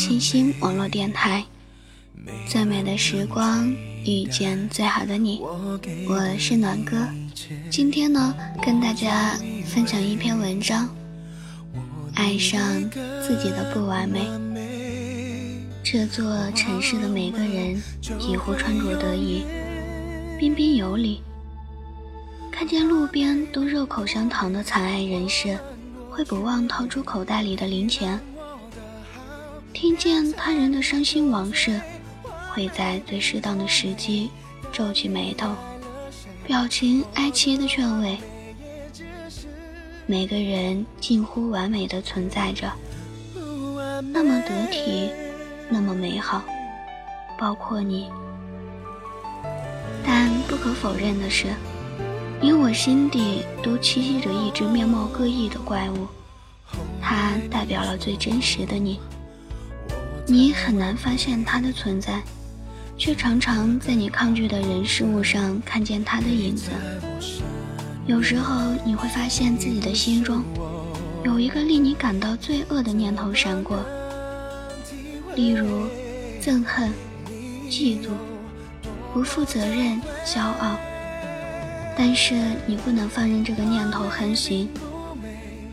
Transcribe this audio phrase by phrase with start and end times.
[0.00, 1.44] 小耳朵们，这里是小清新网络电台，
[2.48, 3.70] 最美的时光
[4.02, 6.96] 遇见最好的你，我是暖哥。
[7.70, 10.88] 今天呢，跟大家分享一篇文章，
[12.14, 12.60] 爱上
[13.20, 14.26] 自己的不完美。
[15.84, 19.44] 这座城市的每个人几乎穿着得宜，
[20.38, 21.20] 彬彬有礼。
[22.50, 25.58] 看见路边都热口香糖的惨爱人士。
[26.12, 28.20] 会不忘掏出口袋里的零钱，
[29.72, 31.80] 听见他人的伤心往事，
[32.52, 34.30] 会在最适当的时机
[34.72, 35.54] 皱起眉头，
[36.46, 38.18] 表情哀戚的劝慰。
[40.06, 42.70] 每个人近乎完美的存在着，
[44.12, 45.10] 那么得体，
[45.68, 46.42] 那么美好，
[47.38, 48.10] 包括你。
[50.04, 51.46] 但不可否认的是。
[52.42, 56.06] 你我心底都栖息着一只面貌各异的怪物，
[56.98, 58.98] 它代表了最真实的你。
[60.30, 62.22] 你很难发现它的存在，
[62.96, 66.70] 却常常在你抗拒的人事物上看见它的影子。
[68.06, 70.44] 有时候你会发现自己的心中
[71.24, 73.84] 有一个令你感到罪恶的念头闪过，
[75.34, 75.88] 例如
[76.40, 76.92] 憎恨、
[77.68, 78.10] 嫉妒、
[79.12, 80.76] 不负责任、骄傲。
[81.98, 82.36] 但是
[82.66, 84.68] 你不能放任这个念头横行，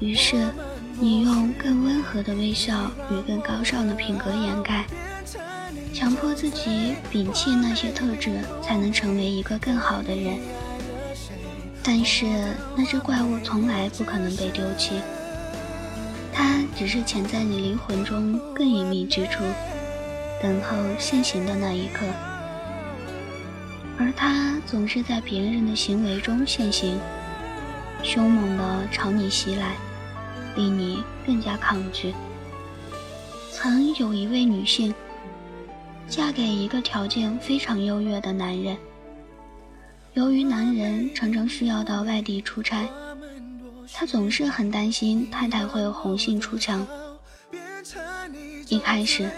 [0.00, 0.48] 于是
[1.02, 4.84] 你用更温和的微笑与更高尚的品格掩盖，
[5.94, 10.38] 强迫自己摒弃那些特质，才能成为一个更好的人。
[11.82, 12.26] 但是
[12.76, 15.00] 那只怪物从来不可能被丢弃，
[16.34, 19.42] 它只是潜在你灵魂中更隐秘之处，
[20.42, 22.04] 等候现形的那一刻。
[23.98, 27.00] 而他总是在别人的行为中现形，
[28.02, 29.76] 凶猛地朝你袭来，
[30.56, 32.14] 令你更加抗拒。
[33.52, 34.94] 曾有一位女性，
[36.08, 38.76] 嫁给一个条件非常优越的男人。
[40.14, 42.88] 由于男人常常需要到外地出差，
[43.92, 46.86] 他总是很担心太太会红杏出墙。
[48.68, 49.30] 一开始，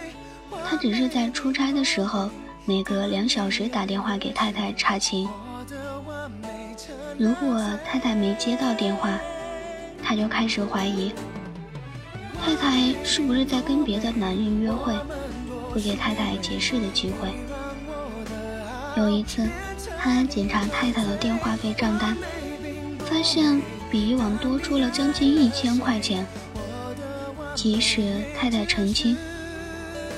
[0.69, 2.31] 他只是在出差的时候。
[2.65, 5.29] 每隔两小时打电话给太太查情，
[7.19, 9.19] 如果太太没接到电话，
[10.03, 11.13] 他就开始怀疑
[12.45, 14.93] 太太是不是在跟别的男人约会，
[15.73, 17.29] 不给太太解释的机会。
[18.97, 19.49] 有一次，
[19.99, 22.17] 他检查太太的电话费账单，
[22.99, 26.27] 发现比以往多出了将近一千块钱。
[27.55, 29.17] 即使太太澄清。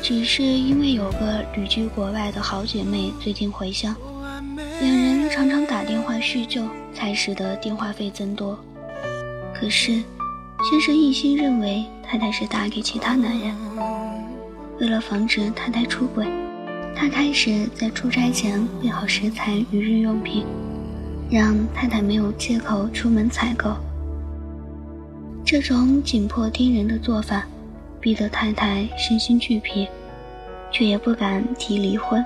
[0.02, 3.96] 只是因为有个旅居国外的好姐妹最近回乡，
[4.80, 6.62] 两人常常打电话叙旧，
[6.94, 8.58] 才使得电话费增多。
[9.54, 10.02] 可是，
[10.68, 13.54] 先生一心认为太太是打给其他男人。
[14.80, 16.26] 为了防止太太出轨，
[16.94, 20.44] 他开始在出差前备好食材与日用品，
[21.30, 23.74] 让太太没有借口出门采购。
[25.44, 27.46] 这种紧迫盯人的做法。
[28.00, 29.88] 逼得太太身心俱疲，
[30.70, 32.22] 却也不敢提离婚，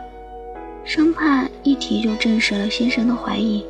[0.85, 3.65] 生怕一提就证实了先生的怀疑。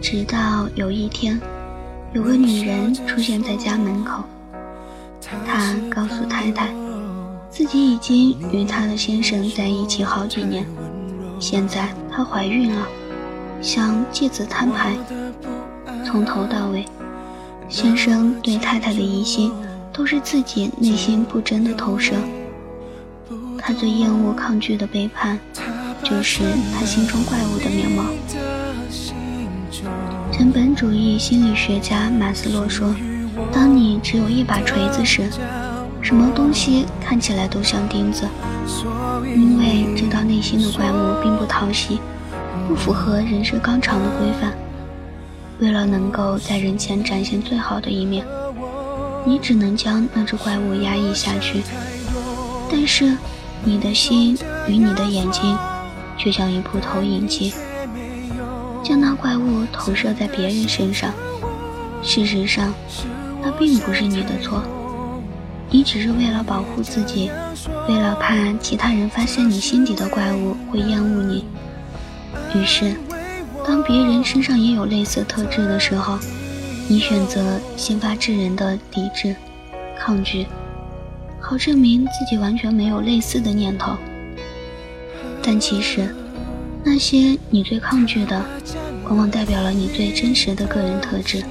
[0.00, 1.38] 直到有一天，
[2.12, 4.24] 有个女人出现在家门口，
[5.46, 6.68] 她告诉太太，
[7.50, 10.66] 自己已经与她的先生在一起好几年，
[11.38, 12.86] 现在她怀孕了，
[13.62, 14.96] 想借此摊牌。
[16.04, 16.84] 从头到尾，
[17.68, 19.52] 先生对太太的疑心。
[19.92, 22.14] 都是自己内心不真的投射。
[23.58, 25.38] 他最厌恶、抗拒的背叛，
[26.02, 28.04] 就是他心中怪物的面貌。
[30.40, 32.94] 人本主义心理学家马斯洛说
[33.52, 35.28] ：“当你只有一把锤子时，
[36.00, 38.26] 什么东西看起来都像钉子，
[39.22, 42.00] 因为知道内心的怪物并不讨喜，
[42.66, 44.54] 不符合人设纲常的规范。
[45.58, 48.24] 为了能够在人前展现最好的一面。”
[49.26, 51.62] 你只能将那只怪物压抑下去，
[52.72, 53.14] 但是
[53.62, 54.34] 你的心
[54.66, 55.54] 与你的眼睛
[56.16, 57.52] 却像一部投影机，
[58.90, 61.12] 将那怪物投射在别人身上。
[62.02, 62.74] 事实上，
[63.40, 64.64] 那并不是你的错，
[65.70, 67.30] 你只是为了保护自己，
[67.88, 71.44] 为了怕其他人发现你心底的怪物会厌恶你。
[72.52, 72.96] 于是，
[73.64, 76.18] 当别人身上也有类似特质的时候。
[76.88, 79.36] 你选择先发制人的抵制、
[79.96, 80.44] 抗拒，
[81.38, 83.92] 好证明自己完全没有类似的念头。
[85.40, 86.12] 但其实，
[86.82, 88.44] 那些你最抗拒的，
[89.10, 91.44] 往往代表了你最真实的个人特质。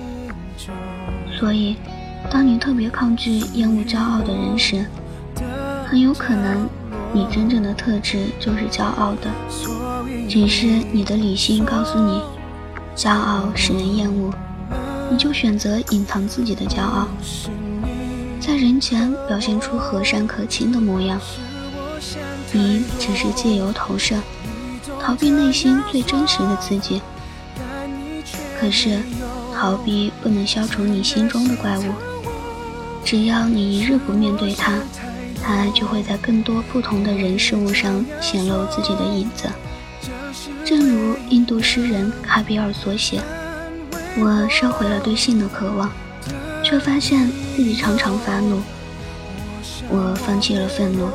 [1.37, 1.75] 所以，
[2.31, 4.85] 当你特别抗拒、厌恶骄傲的人时，
[5.85, 6.69] 很有可能
[7.11, 9.29] 你真正的特质就是骄傲的，
[10.29, 12.21] 只是你的理性告诉你，
[12.95, 14.33] 骄傲使人厌恶，
[15.11, 17.09] 你就选择隐藏自己的骄傲，
[18.39, 21.19] 在人前表现出和善可亲的模样。
[22.53, 24.15] 你只是借由投射，
[25.01, 27.01] 逃避内心最真实的自己。
[28.59, 28.99] 可是，
[29.55, 31.83] 逃避不能消除你心中的怪物。
[33.05, 34.73] 只要你一日不面对它，
[35.41, 39.49] 它就会在更多不同的人事物上显露自己的影子。
[40.65, 43.21] 正如印度诗人卡比尔所写
[44.19, 45.89] ：“我收回了对性的渴望，
[46.63, 48.61] 却发现自己常常发怒。
[49.87, 51.09] 我放弃了愤怒。”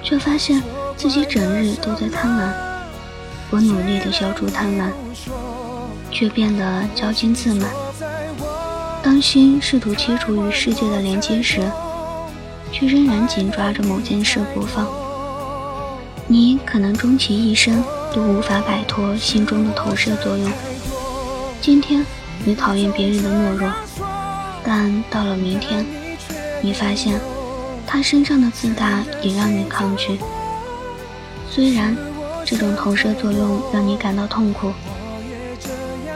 [0.00, 0.62] 却发现
[0.96, 2.52] 自己整日都在贪婪。
[3.50, 4.90] 我努力地消除贪婪，
[6.10, 7.70] 却变得骄矜自满。
[9.02, 11.60] 当心试图切除与世界的连接时，
[12.72, 14.86] 却仍然紧抓着某件事不放。
[16.26, 17.82] 你可能终其一生
[18.14, 20.50] 都无法摆脱心中的投射作用。
[21.60, 22.04] 今天
[22.44, 23.72] 你讨厌别人的懦弱，
[24.64, 25.86] 但到了明天，
[26.62, 27.20] 你发现。
[27.90, 30.18] 他身上的自大也让你抗拒，
[31.48, 31.96] 虽然
[32.44, 34.70] 这种投射作用让你感到痛苦，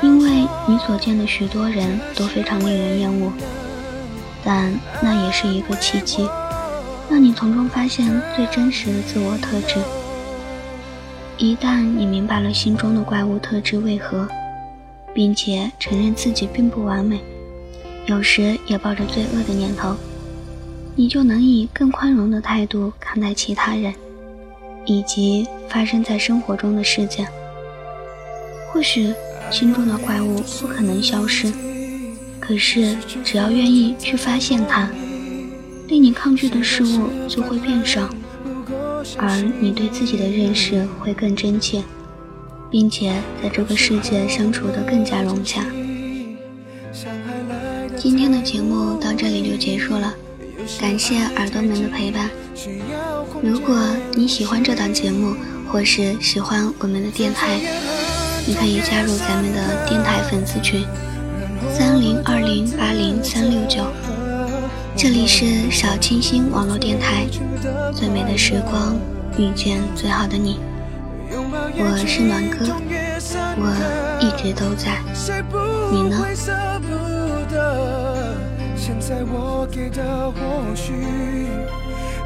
[0.02, 3.32] 因为你所见的许多人都非常令人厌恶，
[4.44, 6.28] 但那也是一个契机，
[7.08, 9.80] 让你从中发现最真实的自我特质。
[11.38, 14.28] 一旦你明白了心中的怪物特质为何，
[15.14, 17.20] 并且承认自己并不完美，
[18.06, 19.94] 有时也抱着罪恶的念头。
[20.94, 23.94] 你就能以更宽容的态度看待其他人，
[24.84, 27.26] 以及发生在生活中的事件。
[28.70, 29.12] 或许
[29.52, 31.52] 心中的怪物不可能消失，
[32.40, 34.90] 可是只要愿意去发现它，
[35.88, 38.08] 令你抗拒的事物就会变少，
[39.18, 41.82] 而你对自己的认识会更真切，
[42.70, 43.12] 并且
[43.42, 45.64] 在这个世界相处得更加融洽。
[47.96, 50.14] 今天的节目到这里就结束了。
[50.80, 52.30] 感谢耳朵们的陪伴。
[53.42, 53.76] 如果
[54.14, 55.36] 你喜欢这档节目，
[55.68, 57.60] 或是喜欢我们的电台，
[58.44, 60.84] 你可以加入咱们的电台粉丝群：
[61.72, 63.84] 三零二零八零三六九。
[64.96, 67.24] 这里是小清新网络电台，
[67.94, 68.96] 最美的时光
[69.38, 70.58] 遇见最好的你。
[71.30, 72.66] 我是暖哥，
[73.56, 73.68] 我
[74.20, 75.00] 一直都在。
[75.92, 76.16] 你呢？
[78.76, 80.92] 现在我给的或许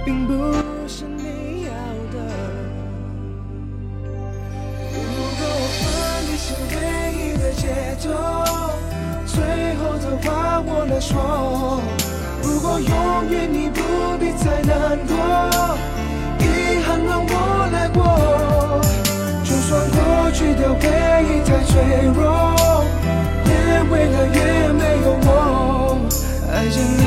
[0.05, 0.33] 并不
[0.89, 1.05] 是
[11.07, 11.81] 说。
[12.43, 13.81] 如果永远你不
[14.19, 15.15] 必再难过，
[16.41, 16.43] 遗
[16.85, 17.33] 憾让我
[17.73, 18.01] 来过。
[19.45, 19.97] 就算过
[20.33, 20.83] 去的回
[21.29, 21.73] 忆太脆
[22.13, 22.19] 弱，
[23.47, 23.51] 越
[23.91, 24.39] 为了越
[24.73, 25.29] 没有我。
[26.53, 27.01] 爱着你，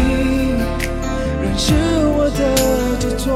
[1.41, 1.65] 仍是
[2.15, 2.39] 我的
[3.00, 3.27] 执着。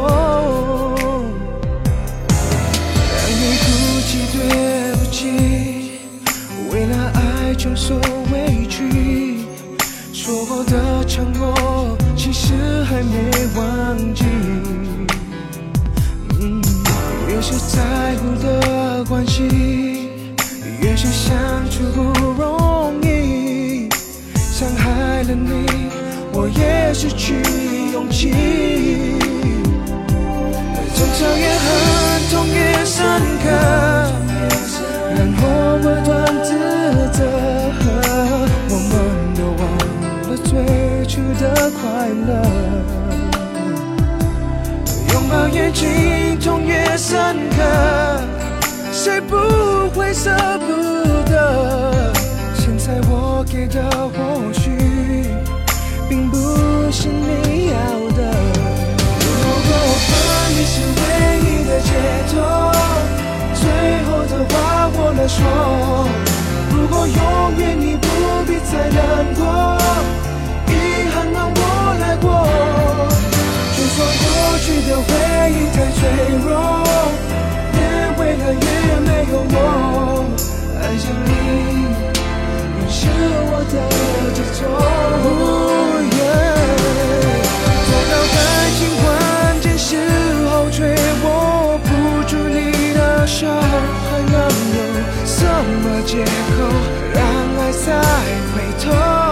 [3.19, 3.65] 让你哭
[4.07, 4.37] 泣，对
[4.95, 5.19] 不起，
[6.71, 7.19] 为了爱
[7.55, 7.99] 承受，
[11.13, 12.53] 过的承诺，其实
[12.85, 14.23] 还没忘记。
[16.39, 16.61] 嗯
[17.27, 19.43] 越是在乎的关系，
[20.81, 22.01] 越是相处不
[22.41, 23.89] 容易，
[24.37, 25.65] 伤害了你。
[26.31, 27.35] 我也失去
[27.91, 28.31] 勇气，
[30.95, 31.82] 争吵越狠，
[45.73, 48.21] 情，痛越深刻，
[48.91, 49.35] 谁不
[49.95, 50.92] 会舍不得？
[74.65, 75.03] 失去的回
[75.51, 75.99] 忆太脆
[76.41, 76.47] 弱，
[77.73, 77.77] 越
[78.17, 78.65] 未来越
[79.01, 79.57] 没有我，
[80.79, 81.29] 爱上你，
[82.79, 82.95] 你是
[83.51, 83.75] 我的
[84.33, 84.63] 执着。
[84.71, 86.07] 哦，
[87.89, 88.35] 再到感
[88.77, 89.05] 情关
[89.59, 89.99] 键时
[90.47, 90.77] 候，却
[91.25, 91.27] 握
[91.83, 91.87] 不
[92.29, 92.57] 住你
[92.93, 94.33] 的手，还能
[94.77, 94.79] 有
[95.25, 95.43] 什
[95.83, 96.57] 么借口
[97.13, 97.19] 让
[97.59, 97.85] 爱再
[98.55, 99.22] 回头？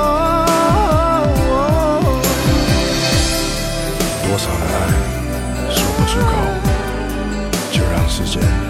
[8.26, 8.61] sizce?